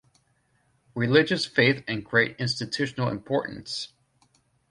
Religious 0.95 1.45
faith 1.45 1.83
had 1.87 2.03
great 2.03 2.35
institutional 2.39 3.07
importance. 3.07 3.89